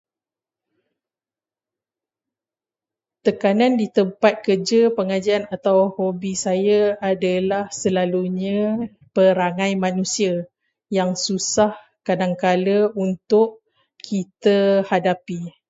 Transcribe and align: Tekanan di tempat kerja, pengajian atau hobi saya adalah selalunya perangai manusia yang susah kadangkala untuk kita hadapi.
Tekanan 3.25 3.73
di 3.81 3.85
tempat 3.97 4.33
kerja, 4.45 4.81
pengajian 4.97 5.43
atau 5.55 5.77
hobi 5.97 6.33
saya 6.45 6.81
adalah 7.11 7.63
selalunya 7.81 8.59
perangai 9.15 9.73
manusia 9.85 10.33
yang 10.97 11.11
susah 11.25 11.71
kadangkala 12.07 12.77
untuk 13.05 13.49
kita 14.07 14.59
hadapi. 14.89 15.41